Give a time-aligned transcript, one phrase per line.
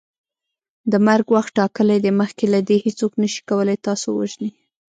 [0.91, 4.51] د مرګ وخت ټاکلی دی مخکي له دې هیڅوک نسي کولی تاسو ووژني